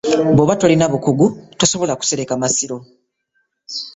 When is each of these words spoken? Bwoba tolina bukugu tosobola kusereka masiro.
Bwoba 0.33 0.53
tolina 0.61 0.85
bukugu 0.93 1.25
tosobola 1.59 1.93
kusereka 1.99 2.33
masiro. 2.43 2.77